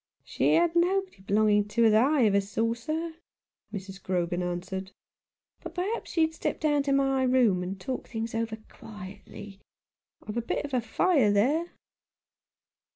[0.23, 3.17] "She had nobody belonging to her that ever I saw, sir,"
[3.71, 4.01] Mrs.
[4.01, 4.93] Grogan answered;"
[5.61, 9.59] but, perhaps, you'd step down to my room and talk things over quietly.
[10.27, 11.73] I've a bit of fire there."